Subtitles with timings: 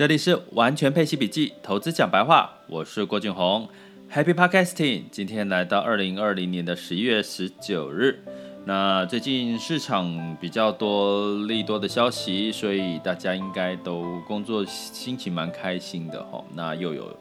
[0.00, 3.68] 这里是完全配息笔记，投资讲白话，我是郭俊宏
[4.10, 5.02] ，Happy Podcasting。
[5.10, 8.18] 今天来到二零二零年的十一月十九日，
[8.64, 16.42] 那最近市场比较多利多的消息，所以大家应该都工作心情蛮开心的哈。
[16.54, 17.14] 那又有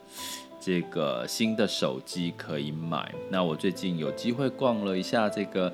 [0.58, 5.70] 这个新的手机可以买，那我最近有机会逛了一下这个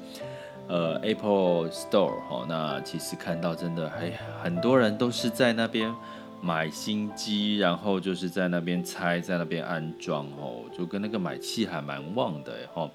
[0.67, 4.11] 呃 Apple Store 哈，那其实看到真的还
[4.41, 5.93] 很多人都是在那边。
[6.41, 12.89] 买新机，然后就是在那边拆，在那边安装哦，就跟那个买气还蛮旺的哦。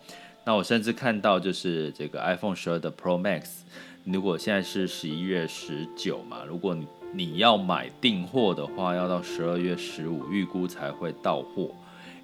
[0.44, 3.62] 那我甚至看到就是这个 iPhone 十二的 Pro Max，
[4.04, 11.70] 如果现在是十一月十九嘛，如果你你要买订货的话，要到十二月十五预估才会到货。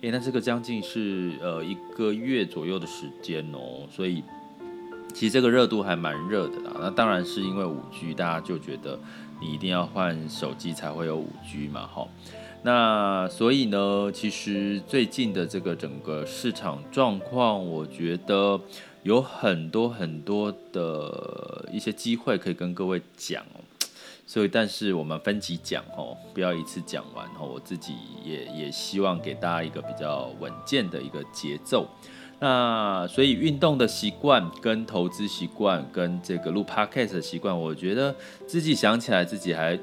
[0.02, 4.22] 诶，那这个将近是呃一个月左右的时间哦，所以
[5.12, 6.76] 其实这个热度还蛮热的啦。
[6.78, 8.98] 那当然是因为五 G，大家就觉得。
[9.40, 12.08] 你一定要换手机才会有五 G 嘛，哈，
[12.62, 18.60] 那所以呢，其实最近的这个整个市场状况，我觉得
[19.02, 23.60] 有很多很多的一些机会可以跟各位讲哦。
[24.28, 27.46] 所以，但是我们分级讲哦，不要一次讲完哦。
[27.54, 31.86] 我自己也也希望给大家一个比较稳健的一个节奏。
[32.38, 38.14] 那所以运动的习惯跟投资习惯跟这个录 podcast 的习惯，我觉得
[38.46, 39.78] 自己想起来自己还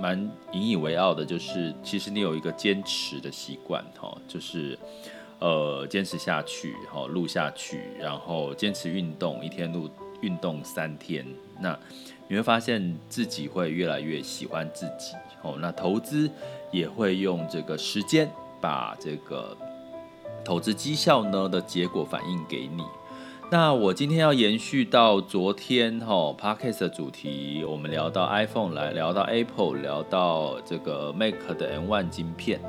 [0.00, 0.18] 蛮
[0.52, 4.78] 引以为傲的，就是其实你有一个坚持的习惯哈，就是
[5.38, 9.90] 呃坚持下去哈，录下去，然后坚持运动，一天录
[10.22, 11.26] 运动三天，
[11.60, 11.78] 那
[12.26, 15.58] 你会发现自己会越来越喜欢自己哦。
[15.60, 16.30] 那投资
[16.72, 18.30] 也会用这个时间
[18.62, 19.54] 把这个。
[20.44, 22.82] 投资绩效呢的结果反映给你。
[23.50, 32.60] 那我今天要延续到昨天哈、哦、Podcast 的主题，我们聊到 iPhone 来聊到 Apple，聊到这个 Mac 的 M1 晶片。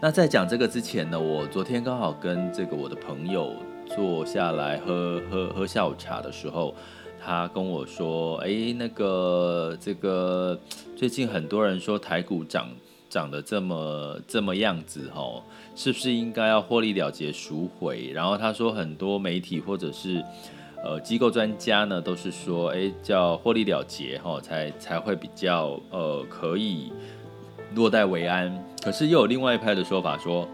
[0.00, 3.52] 那在讲这个之前呢，我昨天刚好跟这个我的朋友
[3.88, 6.74] 坐下来喝喝喝下午茶的时候，
[7.20, 10.56] 他跟我说：“哎，那个这个
[10.94, 12.68] 最近很多人说台股涨。”
[13.12, 15.44] 长得这么这么样子吼，
[15.76, 18.10] 是不是应该要获利了结赎回？
[18.14, 20.24] 然后他说很多媒体或者是
[20.82, 26.90] 呃机构专家呢，都是说，哎，叫获利了结吼，才才会比较呃可以
[27.74, 28.50] 落袋为安。
[28.82, 30.48] 可是又有另外一派的说法说，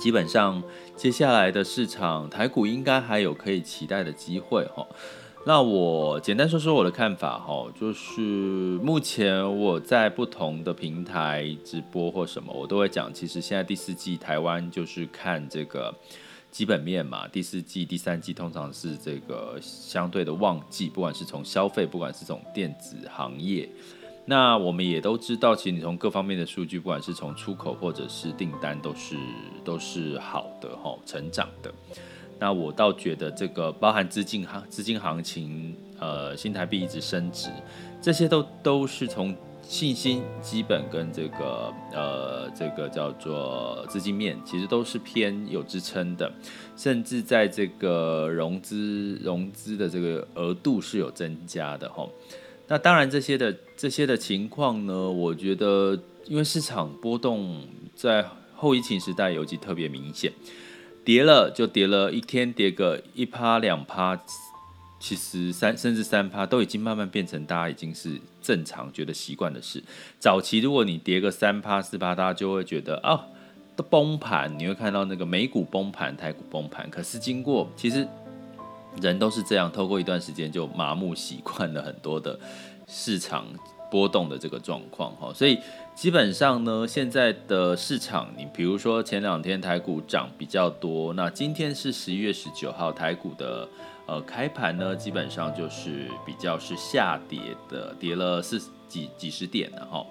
[0.00, 0.60] 基本上
[0.96, 4.88] 接下来的市场台股应该还有可以期待的机会吼。
[5.44, 15.92] 那我简单说说我的看法哈，就是目前我在不同的平台直播或什么，我都会讲，其实现在第四季台湾就是看这个
[16.52, 23.68] 基本面嘛，第四季、第三季通常是这个相对的旺季，不管是从消费，不管是从电子行业，
[24.24, 29.16] 那我们也都知道，其实你从各方面的数据，不管是从出口或者是订单，都是
[29.64, 31.74] 都是好的哈，成长的。
[32.42, 37.48] 那我倒觉得这个包含资金行资金行情，呃，新台币一直升值，
[38.00, 39.32] 这些都都是从
[39.62, 46.32] 信心基本跟这个呃这个叫做资金面，其实都是偏有支撑的，
[46.76, 52.04] 甚至在这个融资融资的这个额度是有增加的哈。
[52.66, 57.62] 那当然这些的这些的情况呢，我觉得因为市场波动
[57.94, 58.26] 在
[58.56, 60.32] 后疫情时代尤其特别明显。
[61.04, 64.18] 跌了就跌了，一天跌个一趴两趴，
[65.00, 69.82] 其实三甚至三趴都已经慢慢变成大家已经是正常觉得习惯的事。
[70.18, 73.26] 早期如果你跌个三趴四趴，大家就会觉得啊
[73.74, 76.88] 都崩盘，你会看到那个美股崩盘、台股崩盘。
[76.88, 78.06] 可是经过其实
[79.00, 82.38] 人都是这样，透过一段时间就麻木习惯了很多的
[82.86, 83.46] 市场
[83.92, 85.58] 波动的这个状况哈，所以。
[85.94, 93.68] 基本上呢，现在的市场，你比如说前两天台股涨比较多，那今天是十一月十九号，台股的
[94.06, 97.38] 呃开盘呢，基本上就是比较是下跌
[97.68, 98.58] 的，跌了四
[98.88, 100.02] 几几十点的哈。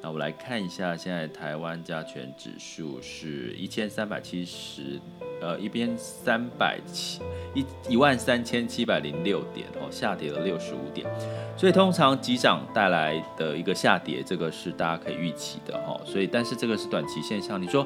[0.00, 5.00] 那我来看一下，现在台湾加权指数是一千三百七十，
[5.40, 7.20] 呃，一边三百七
[7.52, 11.04] 一一万三千七百零六点哦，下跌了六十五点。
[11.56, 16.00] 所以通常急涨带来的一个下跌，这个是大家可以预期的哈。
[16.06, 17.60] 所以，但是这个是短期现象。
[17.60, 17.84] 你说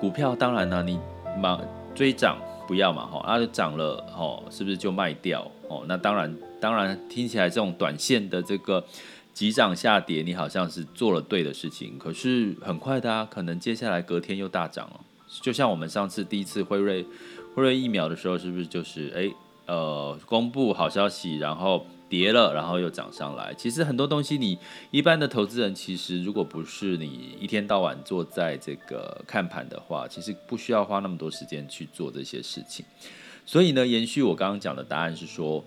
[0.00, 1.00] 股票，当然呢，你
[1.36, 1.60] 忙
[1.96, 2.38] 追涨
[2.68, 5.82] 不要嘛哈，啊就涨了哦，是不是就卖掉哦？
[5.88, 8.84] 那当然，当然听起来这种短线的这个。
[9.32, 15.00] 急涨下跌，你好像是做了对的事情，可是很快的啊，可能接下来隔天又大涨了。
[15.40, 17.02] 就像我们上次第一次辉瑞
[17.54, 19.32] 辉瑞疫苗的时候，是不是就是诶
[19.66, 23.54] 呃公布好消息，然后跌了，然后又涨上来。
[23.54, 24.58] 其实很多东西，你
[24.90, 32.84] 一般的投资人，其实如果不是你一天到晚坐在这个看盘的话，其实不需要花那么多时间去做这些事情。
[33.46, 35.64] 所以呢，延续我刚刚讲的答案是说。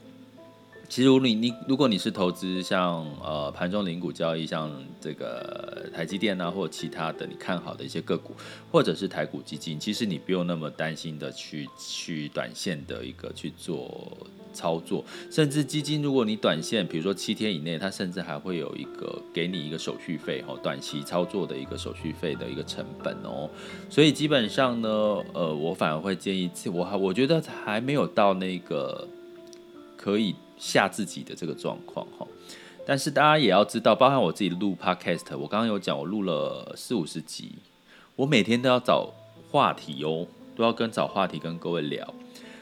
[0.93, 8.35] 其实如你你如果你是投资像呃盘中零股交易，像这个台积电啊，或其他的你看好的一些个股，
[8.71, 14.15] 或者是台股基金，其实你不用那么担心的去去短线的一个去做
[14.53, 23.49] 操作，甚至基金如果你短线，比如说七天以内，它甚至还会有一个给你一个手续费哦，短期操作的一个手续费的一个成本哦，
[23.89, 24.89] 所以基本上呢，
[25.33, 29.07] 呃，我反而会建议，我我觉得还没有到那个
[30.03, 30.35] 可以。
[30.55, 32.25] 吓自己的这个状况哈，
[32.85, 37.55] 但是大家也要知道，包含我自己录 podcast，我刚刚有讲，我录了四五十集，
[38.15, 39.09] 我每天都要找
[39.51, 42.05] 话题哦，都要跟找话题跟各位聊。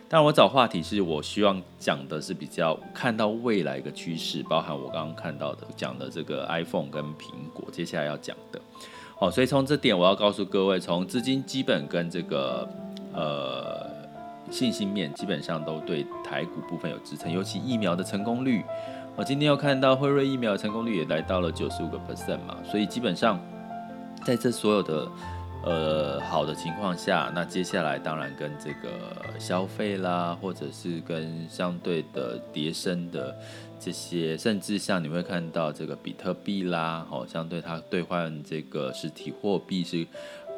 [0.09, 8.59] 当然，我找话题是我希望讲的是比较看到未来一个趋势，包含我刚刚看到的讲的这个 iPhone 跟苹果接下来要讲的。
[9.19, 12.67] 好，所以从这点我要告诉各位，从资金基本跟这个
[13.13, 13.90] 呃。
[14.51, 18.62] 信心面基本上都对台股部分有支撑，尤其疫苗的成功率，
[19.15, 23.39] 我今天又看到辉瑞疫苗的成功率也来到了九十五个 percent 嘛，所以基本上
[24.25, 25.09] 在这所有的
[25.63, 33.33] 呃好的情况下，那接下来当然跟这个消费啦，或者是跟相对的跌升的
[33.80, 40.06] 这些，甚至像你会看到这个比特币啦，哦，相对它兑换这个实体货币是。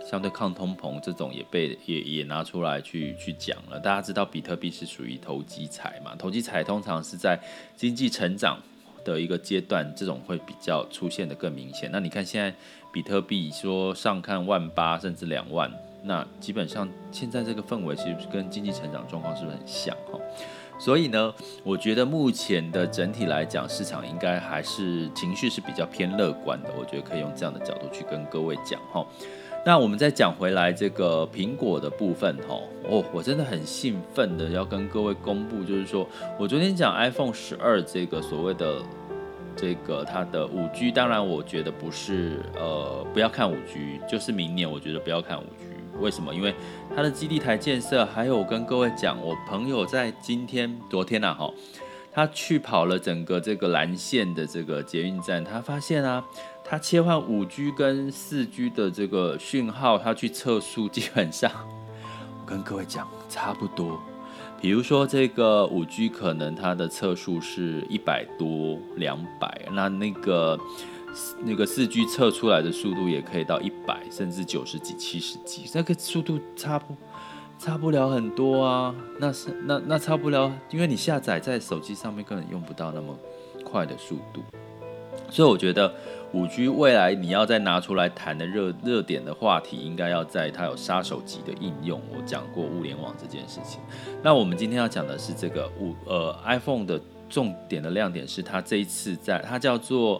[0.05, 3.79] 相对抗通膨这种也被也也拿出来去去讲了。
[3.79, 6.15] 大家知道比特币是属于投机财嘛？
[6.15, 7.39] 投机财通常是在
[7.75, 8.59] 经济成长
[9.03, 11.89] 的一个阶段，这种会比较出现的更明显。
[11.91, 12.53] 那你看现在
[12.91, 15.71] 比特币说上看万八甚至两万，
[16.03, 20.19] 那基本上现在这个氛围其实跟经济成长状况是不是很像哈？
[20.79, 21.33] 所以呢，
[21.63, 26.69] 我觉得目前的整体来讲，市场应该还是情绪是比较偏乐观的。
[26.77, 29.05] 我觉得可以用这样的角度去跟各位讲哈。
[29.65, 36.05] 那我们再讲回来这个苹果的部分哈，哦，我真的很兴奋的要跟各位公布，就是说
[36.37, 38.81] 我昨天讲 iPhone 十二这个所谓的
[39.55, 45.67] 这个它的五 G，当然我觉得不是呃不要看五 G，就是明年我觉得不要看五 G，
[45.97, 46.35] 为什么？
[46.35, 46.53] 因为
[46.93, 51.49] 它的基地台建设，还有我跟各位讲，我朋友在今天昨天呐哈，
[52.11, 56.21] 他去跑了整个这个蓝线的这个捷运站，他发现啊。
[56.65, 61.51] 它切换五 G 跟四 G 的这个讯号，它去测速，基本上
[62.41, 64.01] 我跟各位讲差不多。
[64.59, 70.57] 比如说这个五 G 可能它的测速是一百多、两百，那那个
[71.43, 76.95] 那个四 G 测出来的速度也可以到一百，甚至九十几、七十几，那个速度差不
[77.59, 78.95] 差不了很多啊。
[79.19, 83.13] 那是那那差不了，因为你下载在手机上面根本用不到那么
[83.65, 84.41] 快的速度，
[85.33, 85.91] 所以我觉得。
[86.33, 92.01] 五 G 未来你要再拿出来谈的热热点的话题，应该要在它有杀手级的应用。
[92.11, 93.79] 我讲过物联网这件事情。
[94.23, 96.99] 那我们今天要讲的是这个五呃 iPhone 的
[97.29, 100.19] 重点的亮点是它这一次在它叫做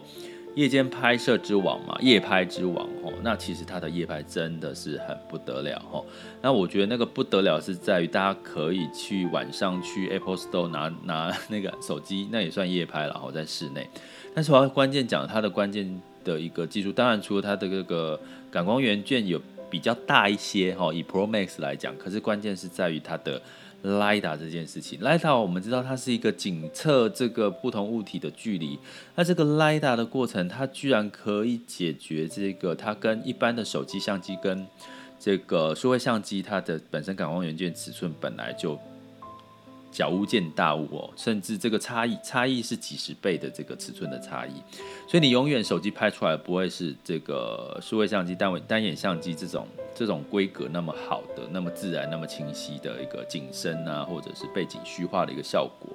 [0.54, 3.12] 夜间拍摄之王嘛，夜拍之王吼。
[3.24, 6.06] 那其实它的夜拍真的是很不得了吼。
[6.40, 13.90] 那我觉得那个不得了是在于大家可以去晚上去 Apple Store 拿拿那个手机，那也算夜拍了，然后在室内。
[14.34, 18.18] 但是我要关键讲它的关键的一个技术，当然除了它的这个
[18.50, 23.40] 感光元件有比较大一些哈，以 Pro Max 来讲，可是关键是在于它的
[23.84, 24.98] LiDAR 这件事情。
[25.00, 28.76] LiDAR 我们知道它是一个检测这个不同物体的距离，
[29.14, 34.66] 那这个 LiDAR 的过程，它居然可以解决这个它跟一般的手机相机跟
[35.20, 38.76] 这个数位相机它的本身感光元件尺寸本来就。
[39.94, 44.54] 小巫见大巫哦，甚至这个差异差异是几十倍的这个尺寸的差异，
[45.06, 55.88] 所以你永远手机拍出来不会是这个数位相机单位单眼相机这种这种规格那么好的、那么自然、那么清晰的一个景深啊，或者是背景虚化的一个效果。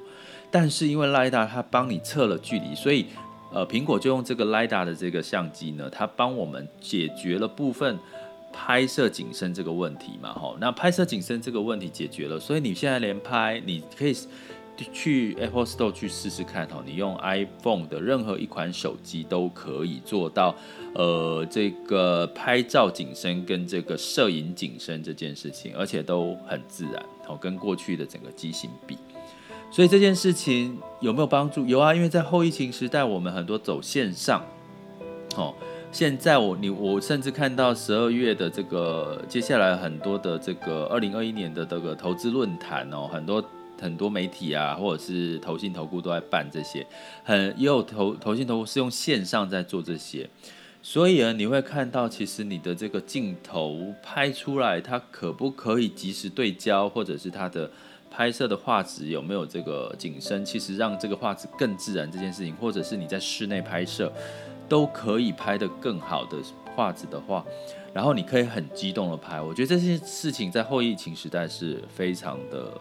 [0.50, 3.08] 但是因为 LiDAR 它帮你测了距离，所以
[3.52, 8.00] 呃苹果就用这个 LiDAR 的这个相机呢，它帮我们解决了部分。
[8.52, 14.16] 拍摄景深这个问题嘛，吼，那拍摄景深这个问题解决了，所以你现在连拍，你可以
[14.94, 20.56] 去 Apple Store 去试试看，吼，你用 iPhone 的任何一款手机都可以做到，
[20.96, 28.98] 呃，这个拍照景深跟这个摄影景深这件事情，而且都很自然，吼，跟过去的整个机型比，
[29.70, 31.66] 所以这件事情有没有帮助？
[31.66, 34.44] 有啊，因为在后疫情时代，我们很多走线上，
[35.36, 35.56] 吼。
[35.92, 43.44] 现在我你我甚至看到十二月的这个接下来很多的这个二零二一年的这个投资论坛哦，很多
[43.82, 46.86] 很多媒体啊，或者是投信投顾都在办这些，
[47.24, 50.30] 很也有投投信投顾是用线上在做这些，
[50.82, 57.70] 所以呢，你会看到其实你的这个镜头拍出来，它可不可以及时对焦，或者是它的
[58.12, 64.12] 拍摄的画质有没有这个景深，其实让这个画质更自然这件事情，或者是你在室内拍摄
[64.70, 66.38] 都可以拍得更好的
[66.76, 67.44] 画质的话。
[67.92, 72.72] 然后你可以很激动的拍，我觉得这些事情在后疫情时代是非常的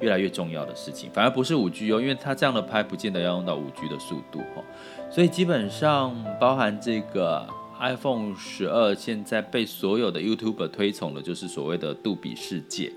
[0.00, 4.64] 越来越重要的事情，反而不是五 G 哦，因为它这样的拍不见得要用到五 G 的速度哦，
[5.10, 7.46] 所以基本上包含这个
[7.78, 12.90] iPhone 十二现在被所有的 YouTuber 推崇的就是所谓的杜比世界，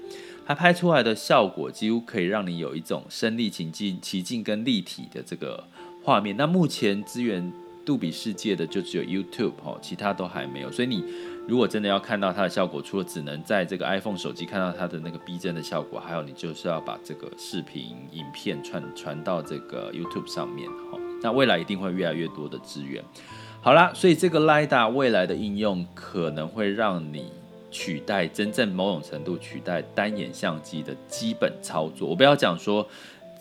[0.45, 5.61] 它拍出来的效果几乎可以让你有一种身临其境、奇境跟立体的这个
[6.01, 6.37] 画面。
[6.37, 7.51] 那目前资源
[7.87, 11.05] 杜比世界的就只有 YouTube 哦，其他都还没有，所以你。
[11.47, 20.99] 如果真的要看到它的效果，除了只能在这个 iPhone 手机看到它的那个逼真的效果，还有你就是要把这个视频影片传传到这个 YouTube 上面哈。
[21.21, 23.01] 那未来一定会越来越多的资源。
[23.61, 27.31] 好啦，所以这个 LiDA 未来的应用可能会让你
[27.71, 32.09] 取代真正某种程度取代单眼相机的基本操作。
[32.09, 32.85] 我不要讲说。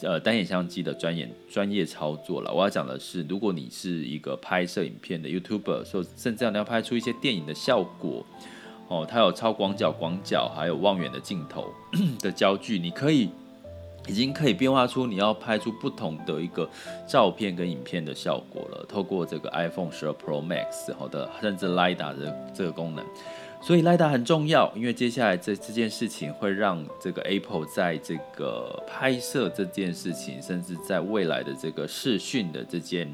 [0.03, 2.53] 呃，单眼相机的专业专业操作了。
[2.53, 8.25] 我要讲的是，如果你是一个拍摄影片的 YouTuber，说甚至你要拍出一些电影的效果，
[8.89, 11.73] 哦，它有超广角、广角，还有望远的镜头
[12.21, 13.31] 的焦距，你可以
[14.07, 16.69] 已经可以变化出你要拍出不同的一个
[17.09, 18.85] 照片跟影片的效果了。
[18.87, 23.05] 透过这个 iPhone 12 Pro Max 好的，甚至 LiDAR 的这个功能。
[23.67, 33.13] 所以，LIDA 很重要，因为接下来这这件事情会让这个 Apple 在这个拍摄这件事情，甚至在未来的这个视讯的这件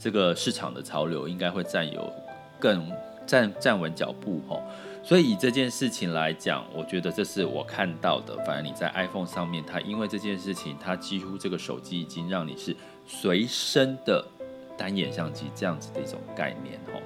[0.00, 2.12] 这个市场的潮流，应该会占有
[2.58, 2.90] 更
[3.24, 4.60] 站站稳脚步吼。
[5.04, 8.36] 所以以这件事情来讲，我觉得这是我看到的。
[8.44, 12.74] 反而你在 iPhone 上面，它因为这件事情，它几乎这个手机已经让你是
[13.06, 14.24] 随身的
[14.76, 17.00] 单眼相机这样子的一种概念吼。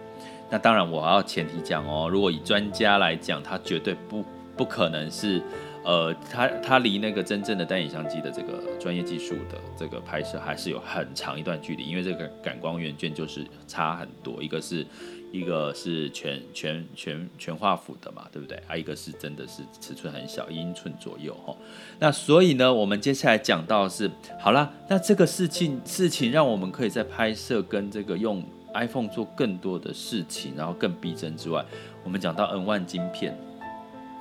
[0.48, 4.24] 那当然，我要前提讲哦，如果以专家来讲，他绝对不
[4.56, 5.42] 不可能是，
[5.84, 14.86] 呃，他他离那个真正的单眼相机的这个专业技术的这个拍摄还是有很长一段距离，因为这个感光元件就是差很多，一个是
[15.32, 18.56] 一个是全全全全画幅的嘛，对不对？
[18.68, 21.52] 啊，一个是真的是尺寸很小，一英寸左右哈。
[21.98, 28.44] 那所以呢，我们接下来讲到是，好啦，那这个事情事情让我们可以在拍摄跟这个用。
[28.76, 31.64] iPhone 做更多的事情，然后更逼真之外，
[32.04, 33.38] 我们讲到 N1 晶片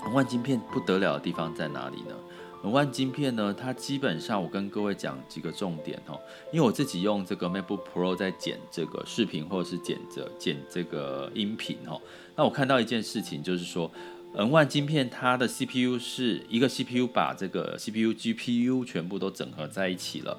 [0.06, 2.16] ，N1 晶片不得了的地方在哪里呢
[2.64, 6.20] ？N1 晶片呢，它基本上我跟各位讲几个重点哦，
[6.52, 12.02] 因为我自己用这个 MacBook Pro 在剪这个视频或者是剪着剪这个音频哦，
[12.36, 13.92] 那我看到一件事情就是说
[14.36, 20.36] ，N1 晶片它的 CPU 是一个 CPU 把这个 CPU、GPU 全部都整合在一起了，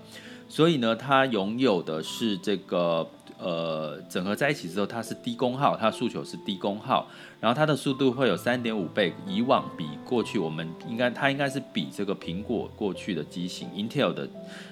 [0.48, 3.08] 所以呢，它拥有的是这个。
[3.38, 7.06] 呃，整合在一起之后，它是低功耗，它的诉求是低功耗，
[7.38, 14.26] 然后它的速度会有三点五倍，以往比过去我们应该它应该是比这个苹果过去的机型，Intel 的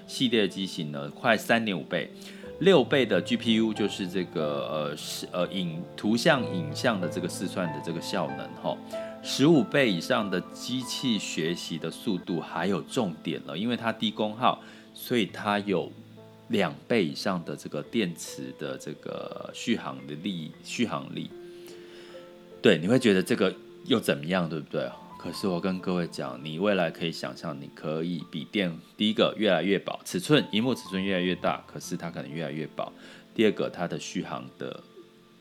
[0.06, 2.10] 系列机型呢快三点五倍，
[2.60, 8.74] 六倍的 GPU 就是这个呃是呃影图像影像的这个试算的这个效能哈，
[9.22, 14.58] 十五倍以上的机器学习的速度，还有重点了，因为它低功耗，
[15.04, 15.92] 所以它有。
[16.48, 21.30] 两倍以上的这个电池的这个续航的力，续航力，
[22.60, 23.52] 对，你会觉得这个
[23.86, 24.86] 又怎么样，对不对？
[25.18, 32.92] 可是我跟各位讲，你未来可以想象，你可以比电第一个越来越薄，尺寸，荧幕尺寸越来越大，可是它可能越来越薄。
[33.34, 34.80] 第二个，它的续航的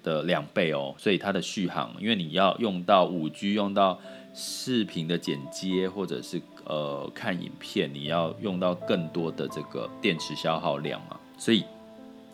[0.04, 4.00] 的两倍哦，所以它的续航，因为你要用到五 G，用到
[4.34, 6.42] 视频的剪接，或者是。
[6.66, 11.66] 呃，看影片你要用到更多的这个电池消耗量嘛，所以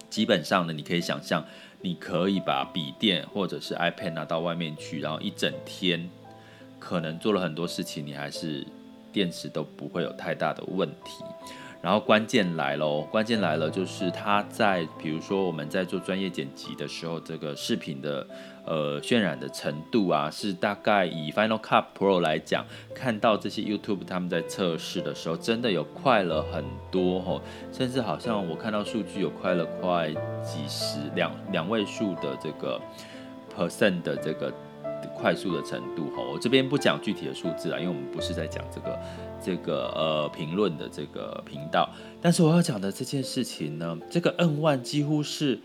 [0.07, 1.43] 基本上呢，你可以想象，
[1.81, 6.07] 你可以把笔电或者是 iPad 拿到外面去，然后一整天
[6.77, 8.63] 可能做了很多事情，你还是
[9.11, 11.23] 电池都不会有太大的问题。
[11.81, 18.27] 然后关键来喽，关键来了，就是它在比如说我们在做专业剪辑的时候，这个视频的
[18.65, 30.09] 呃渲染的程度啊，是大概以 Final Cut Pro 来讲，看到这些 YouTube 他们在测试的时候，真的有快了很多吼，甚至好像我看到数据有快了快
[30.43, 32.81] 几十两两位数的这个
[33.55, 34.53] percent 的这个。
[35.19, 38.99] 快速的程度哈，我这边不讲具体的数字啊，因为我们不是在讲这个
[39.43, 41.89] 这个呃评论的这个频道。
[42.21, 45.59] 但是我要讲的这件事情呢，这个 N1 几乎是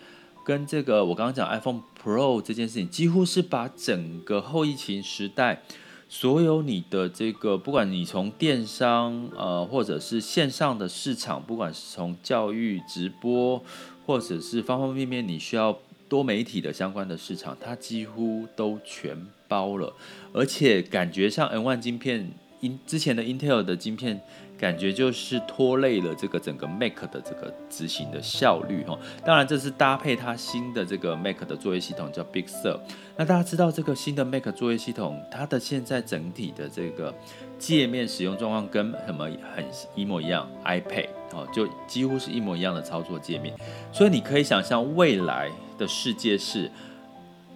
[0.44, 5.62] 跟这个我刚刚讲 iPhone Pro 这件事情，几乎是把整个后疫情时代
[6.08, 13.62] 所有你的这个，不管你从电商呃，或者是线上的市场，不管是从教育直播，
[14.04, 19.92] 或者是方方面面你需要多媒体的相关的市场，它几乎都全包了，
[20.32, 24.20] 而且感觉像 N1 晶片，因之前的 Intel 的晶片。
[24.56, 28.96] 感觉就是拖累了这个整个 Mac 的这个执行的效率哈。
[29.24, 32.78] 当然，这是搭配它新的这个 Mac 的作业系统叫 Big Sur。
[33.16, 37.12] 那大家知道这个新的 Mac 作业系统，它的现在整体的这个
[37.58, 39.64] 界面使用状况跟什么很
[39.96, 43.54] 一模一样，iPad 哦，就几乎是一模一样的操作界面。
[43.92, 46.70] 所以你可以想象未来的世界是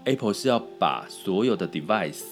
[0.09, 2.23] Apple 是要把所有的 device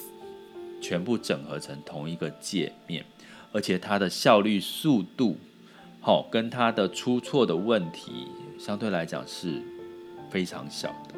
[0.81, 3.05] 全部整合成同一个界面。
[3.53, 5.37] 而且它的效率、速度，
[6.01, 8.29] 好，跟它的出错的问题，
[8.59, 9.63] 相对来讲是
[10.31, 11.15] 非常小的。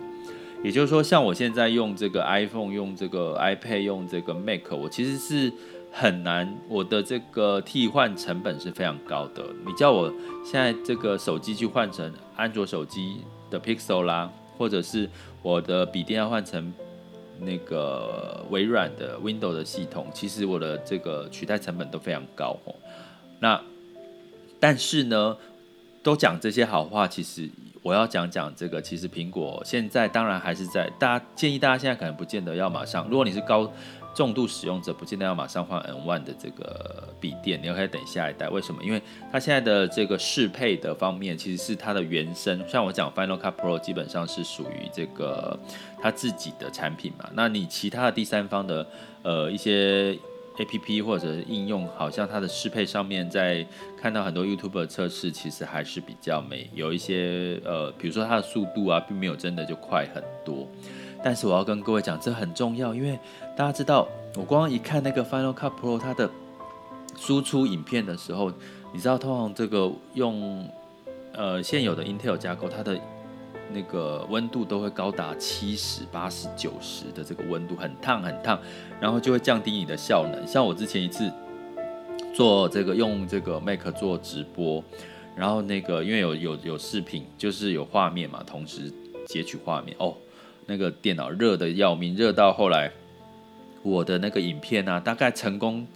[0.64, 5.52] 也就是说，像我现在用这个 iPhone、用这个 iPad、用这个 Mac，我其实是
[5.92, 9.44] 很难，我的这个替换成本是非常高的。
[9.64, 10.12] 你叫我
[10.44, 15.08] 现在这个手机去换成安卓手机的 Pixel 啦，或者是
[15.42, 16.72] 我的笔电要换成。
[17.40, 22.58] 那个微软的 w i n d o w 的系统，其实我的这个取代成本都非常高。
[23.38, 23.62] 那
[24.58, 25.36] 但是呢，
[26.02, 27.48] 都讲这些好话，其实
[27.80, 33.72] 我要讲讲这个，其实苹果现在当然还是在，大家建议大家现在可能不见得要马上，如果你是高。
[34.18, 38.48] 重度使用者不见得要马上换 N1 的这个笔电，你可以等下一代。
[38.48, 38.82] 为什么？
[38.82, 42.68] 因为它现在的这个适配的方面，其实是它的原生。
[42.68, 45.56] 像我讲 Final Cut Pro 基本上是属于这个
[46.02, 47.30] 它自己的产品嘛。
[47.32, 48.84] 那你其他的第三方的
[49.22, 50.18] 呃一些
[50.56, 53.64] APP 或者是应用，好像它的适配上面，在
[53.96, 60.66] 看到很多 YouTuber 测试，其实还是比较没有一些呃，比如说它的速度啊，并没有真的就快很多。
[61.22, 63.18] 但是我要跟各位讲，这很重要，因为
[63.56, 64.06] 大家知道，
[64.36, 66.30] 我光一看那个 Final Cut Pro 它的
[67.16, 68.52] 输出影片的时候，
[68.92, 70.68] 你知道，通常这个用
[71.32, 72.98] 呃现有的 Intel 架构，它的
[73.72, 78.58] 那个温度都会高达七十、八十、九十的这个温度，很烫很烫，
[79.00, 80.46] 然后就会降低你的效能。
[80.46, 81.30] 像我之前一次
[82.32, 84.82] 做这个用这个 Mac 做直播，
[85.34, 88.92] 然后那个因为有有有视频，就是有画面嘛，同时
[89.26, 90.14] 截取画面哦。
[90.68, 92.92] 那个电脑热得要命，热到后来，
[93.82, 95.86] 我的那个影片呢、啊，大概成功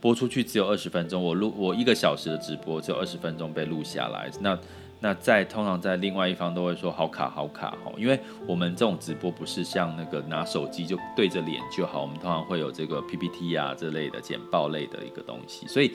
[0.00, 1.22] 播出去只有二十分钟。
[1.22, 4.30] 我录我一个小时的直播，只有二十分钟被录下来。
[4.40, 4.58] 那
[5.00, 15.92] 那在通常在另外一方都会说好卡好卡哈，因为我们这种直播不是像那个拿手机就对着脸就好，我们通常会有这个 PPT 啊这类的简报类的一个东西，所以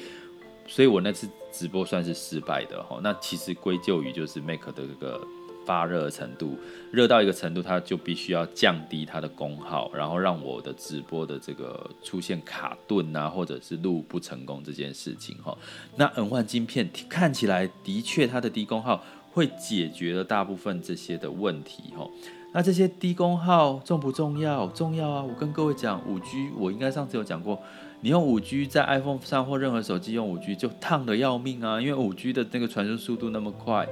[0.68, 3.00] 所以我那次直播算是失败的哈。
[3.02, 5.20] 那其实归咎于就是 Make 的这个。
[5.68, 6.58] 发热的程度，
[6.92, 15.56] 热到一个程度，它就必须要降低它的功耗，然后让我的直播的这个出现卡顿啊，或者是录不成功这件事情哈。
[15.98, 19.04] 那 N 换晶片看起来的确它的低功耗
[19.34, 22.08] 会解决了大部分这些的问题哈。
[22.54, 24.66] 那这些低功耗重不重要？
[24.68, 25.22] 重要啊！
[25.22, 27.62] 我跟各位讲，五 G 我应该上次有讲过，
[28.00, 33.88] 你用五 G 在 iPhone 上或任何手机用五 G 就烫的要命啊，因为五 G 的那个传输速度那么快。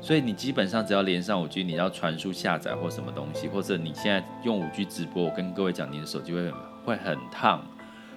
[0.00, 6.52] 所以你基本上只要连上五 G，你要传输下载或什么东西，或者你现在用五 G 直播，我跟各位讲，你的手机会
[6.84, 7.66] 会很烫。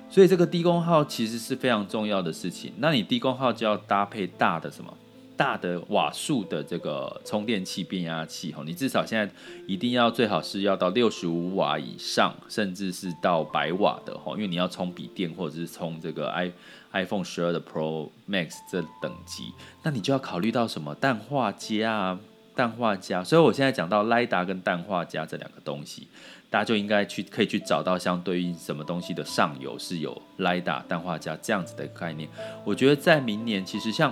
[0.09, 2.73] 所以这个低功耗其实是非常重要的事情。
[2.77, 4.93] 那你低功耗就要搭配大的什么？
[5.39, 8.51] 大的瓦数的这个充电器、变压器。
[8.51, 9.33] 哈，你至少现在
[9.65, 16.51] 一定要最好是要到六十五瓦以上，甚至是到百瓦的哈，因为你要充笔电或者是充这个 i。
[16.91, 22.19] iPhone 十二的 Pro Max 这等级，那你就要考虑到什么氮化镓啊，
[22.55, 23.23] 氮化镓。
[23.23, 26.07] 所以我现在讲到 lida 跟氮化镓这两个东西，
[26.49, 32.27] 大家就应该去可以去找到相对应什么东西的上游是有 LiDAR、氮化镓这样子的概念。
[32.65, 34.11] 我觉得在明年，其实像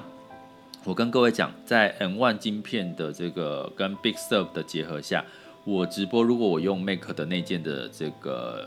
[0.87, 5.21] 我跟各位讲，在 M1 晶片的这个跟 Big Sur 的结合下，
[5.65, 8.65] 我直播如果我用 Mac 的内建的这个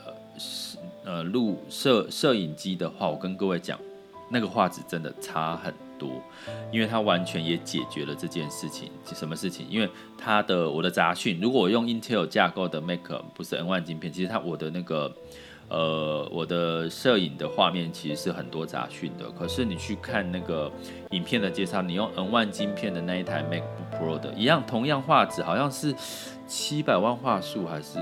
[1.02, 3.80] 呃录摄摄影机的话，我跟各位讲。
[4.33, 6.22] 那个画质真的差很多，
[6.70, 8.88] 因为它完全也解决了这件事情。
[9.12, 9.66] 什么事情？
[9.68, 13.00] 因为它的我的杂讯，如果我用 Intel 架构的 Mac，
[13.35, 15.12] 不是 N1 晶片，其实它我的那个
[15.70, 19.30] 呃我的摄影的画面其实是很多杂讯的。
[19.30, 20.70] 可是你去看那个
[21.12, 25.94] 影片的介绍，你用 N1 晶片的那一台 MacBook Pro 的一样，同样画质好像是
[26.46, 27.98] 七百万画素还是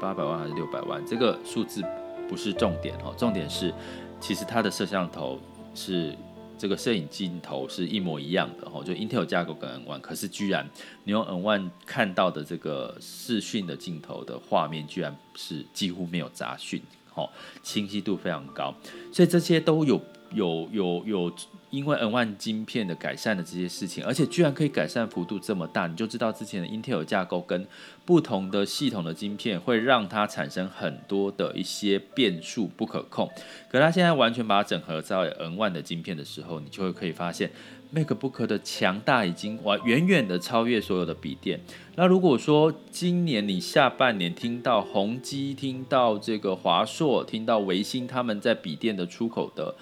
[0.00, 1.04] 八百万还是六百万？
[1.06, 1.84] 这个数字
[2.28, 3.72] 不是重点哦，重点是。
[4.18, 5.38] 其实它的摄像头
[5.74, 6.16] 是
[6.58, 10.68] 这个摄影镜头是一模一样的哈，就 Intel 架构跟 N1，可是居然
[11.04, 17.28] 你用 N1 看到的这个视讯的镜头的画面，居然是几乎没有杂讯，哈，
[17.62, 18.74] 清晰度非常高，
[19.12, 20.00] 所以这些都有
[20.32, 21.32] 有有有。
[21.70, 27.66] 因为 N1 晶片的改善的这些事情，而且居然可以改善幅度这么大，你就知道之前的 Intel 架构跟
[28.04, 33.28] 不同的系统的晶片会让它产生很多的一些变数不可控。
[33.68, 37.50] 可它现在完全把它整合在 N1 的晶片的时候，你就会可以发现
[37.92, 41.60] MacBook 的强大已经完远远的超越所有的笔电。
[41.96, 49.74] 那如果说今年你下半年听到宏基、听到这个华硕、听到维星他们在笔电的出口的。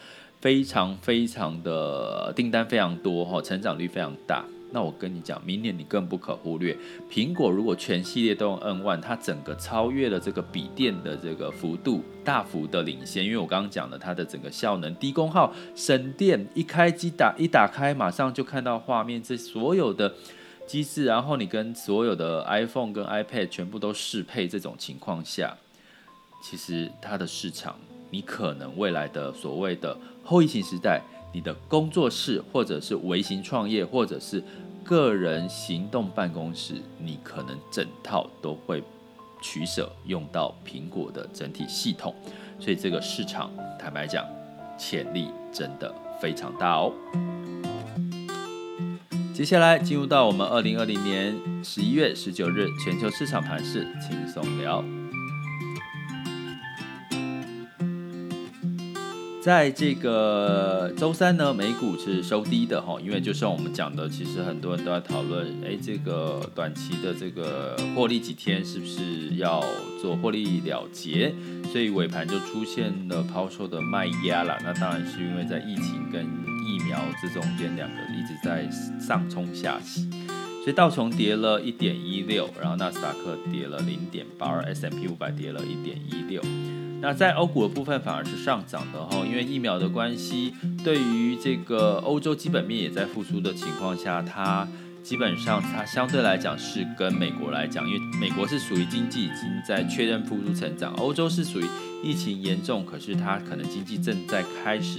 [0.45, 4.45] 非常非常的订单非常多哈，成长率非常大。
[4.73, 6.77] 那我跟你讲，明年你更不可忽略。
[7.11, 13.25] 苹果如果全系列都用 N1，它整个超越了这个笔电的这个幅度，大幅的领先。
[13.25, 20.13] 因为我刚刚讲了，它的整个效能、低功耗、省电，一开机打一打开，马上就看到画面，这所有的
[20.67, 25.57] 机制，然后你跟所有的 iPhone 跟 iPad 全部都适配，这种情况下，
[26.43, 27.77] 其实它的市场。
[28.11, 34.43] 你可能未来的所谓的后疫情时代，你的工作室或者是微型创业，或者是
[34.83, 38.83] 个人行动办公室，你可能整套都会
[39.43, 42.15] 取舍用到苹果的整体系统，
[42.59, 44.25] 所以这个市场坦白讲，
[44.79, 46.93] 潜力真的非常大哦。
[49.35, 54.83] 接下来进入到我们二零二零年十一月十九日全球市场盘势轻松聊。
[59.45, 69.63] 在这个周三呢，美股是收低的哈，因为就像我们讲的，其实很多人都在讨论，哎，这个短期的这个获利几天是不是要
[70.01, 71.35] 做获利了结，
[71.71, 74.57] 所以尾盘就出现了抛售的卖压了。
[74.65, 76.25] 那当然是因为在疫情跟
[76.67, 78.67] 疫苗这中间两个一直在
[78.99, 80.09] 上冲下洗，
[80.63, 86.41] 所以道琼跌了一点一六，然后纳斯达克跌了零点八二，S M P 五百跌了一点一六。
[87.07, 94.67] 那在欧股的部分反而是上涨的哈，因为疫苗的关系，对于这个欧洲基本面也在复苏的情况下，它
[95.03, 99.37] 基本上它相对来讲是跟美国来讲，因为美国是属于经济已经
[99.69, 101.67] 在确认复苏成长，欧洲是属于
[102.03, 104.99] 疫情严重，可是它可能经济正在开始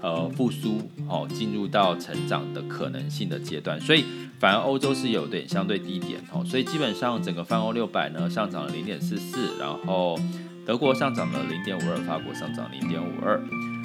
[0.00, 4.04] 呃复苏，哦，进入到成长的可能性的阶段，所以
[4.38, 10.16] 反而欧洲是有点相对低点哦，所以基本上整个泛欧六百呢上涨了零点四四，然后。
[10.64, 13.40] 德国上涨了零点五二，法国上涨零点五二。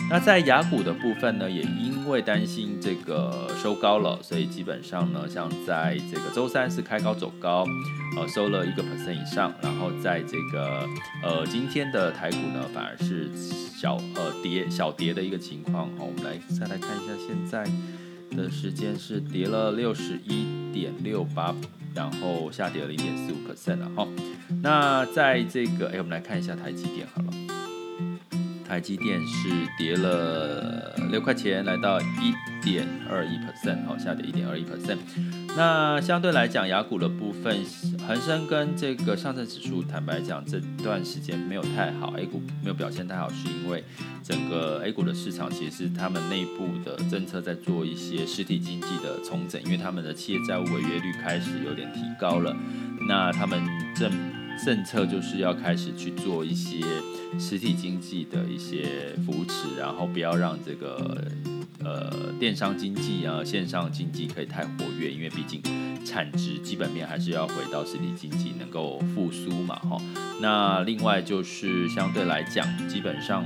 [0.09, 7.65] 那在雅股的部分呢，也因为担心这个收高了，所以基本上呢，像在这个周三是开高走高，
[8.15, 9.53] 呃，收了一个 percent 以上。
[9.61, 10.87] 然后在这个
[11.23, 15.89] 呃今天的台股呢，反而是小呃跌小跌的一个情况。
[15.97, 17.65] 好，我们来再来看一下，现在
[18.37, 21.53] 的时间是跌了六十一点六八。
[21.97, 24.07] 然后下跌了零点四五 percent 了哈，
[24.61, 27.33] 那在这个哎，我们来看一下台积电好了，
[28.67, 34.99] 台积电是跌了六块钱，来到一点二一 percent，好，下跌一点二一 percent。
[35.57, 37.65] 那相对来讲，雅股的部分，
[38.07, 43.83] 恒生跟这个上证指数，坦白讲，这段时间没有太好，A 股没有表现太好，是因为
[44.21, 52.55] 整个 A 股的市场其实是他们内部的政策在做一些实体经济的重整，因为他们的企业债务违约率开始有点提高了，
[53.07, 53.59] 那他们
[53.95, 54.11] 政
[54.63, 56.85] 政策就是要开始去做一些
[57.39, 61.25] 实体经济的一些扶持，然后不要让这个。
[61.83, 65.61] 呃，电商经济啊，线上经济可以太活跃，因为毕竟
[66.05, 70.01] 产值基本面还是要回到实体经济能够复苏嘛，哈。
[70.41, 73.45] 那另外就是相对来讲，基本上，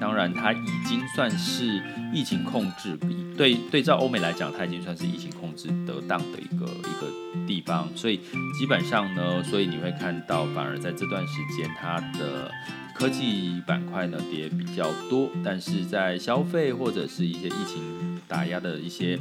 [0.00, 7.12] 当然它已经算是疫情控制比对对照欧美来讲，它已经算是疫情控制得当的一个一个
[7.48, 8.18] 地方，所以
[8.58, 12.52] 基本上呢，所以你会看到，反而在这段时间它的。
[12.98, 19.16] 科技板块呢跌比较多，但是在消费或者是一些疫情打压的一些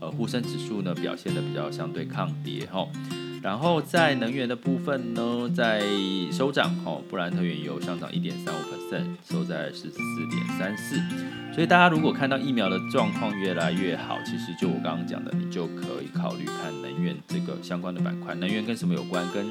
[0.00, 2.88] 呃沪深指数呢表现的比较相对抗跌哈。
[3.42, 5.82] 然后在能源的部分呢，在
[6.32, 9.98] 收涨哈，布兰特原油上涨一点三五 percent，收在十四
[10.30, 11.00] 点三四。
[11.54, 18.34] 所以大家如果看到疫苗的状况越来越好，其实就我刚刚讲的，你就可以考虑看能源这个相关的板块。
[18.34, 19.24] 能源跟什么有关？
[19.32, 19.46] 跟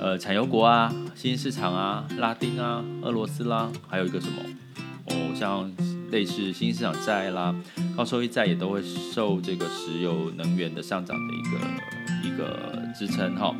[0.00, 4.42] 呃，产油国啊，新兴市场啊，拉丁啊，俄罗斯啦，还有一个什么
[5.06, 5.70] 哦，像
[6.10, 7.54] 类似新兴市场债啦，
[7.96, 11.58] 高收益债也都会受这个石油能源的上涨的一个
[12.22, 13.54] 一个支撑哈。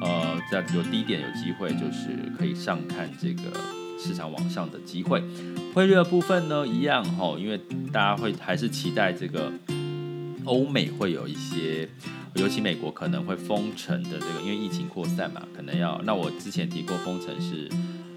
[0.00, 3.42] 呃，在有低点有机会，就是可以上看这个
[3.98, 5.22] 市场往上的机会。
[5.74, 7.60] 汇率的部分呢，一样哈，因为
[7.92, 9.52] 大家会还是期待这个
[10.44, 11.88] 欧美会有一些。
[12.34, 16.00] 尤其美国可能会封城的这个，因为疫情扩散嘛，可能要。
[16.02, 17.68] 那我之前提过封城是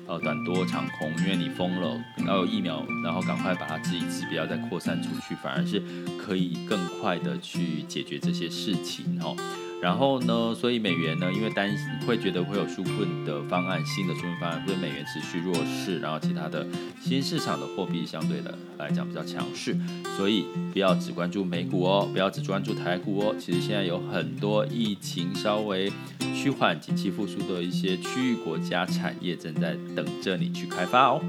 [0.08, 5.84] 呃短多长空，因为你封了，要有疫苗，然后赶快把它治一治，不要再扩散出去，反而是
[6.17, 9.36] 可以更快的去解决这些事情哈。
[9.85, 16.65] 然后呢，所以美元呢，因为担心会觉得会有纾困的方案，新的纾困方案，所以美元持续弱势，然后其他的
[16.99, 19.77] 新兴市场的货币相对的来讲比较强势，
[20.17, 25.91] 所以不要只关注美股哦，不要只关注台股哦，其实现在有很多疫情稍微
[26.33, 31.21] 趋缓、景气复苏的一些区域国家产业正在等着你去开发哦。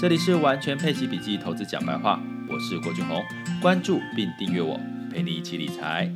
[0.00, 3.22] 这里是完全配奇笔记投资讲白话，我是郭俊宏，
[3.62, 4.80] 关注并订阅我，
[5.12, 6.12] 陪你一起理财。